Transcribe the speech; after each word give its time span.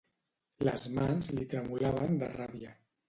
Les 0.67 0.85
mans 0.95 1.29
li 1.35 1.45
tremolaven 1.53 2.19
de 2.25 2.31
ràbia. 2.39 2.73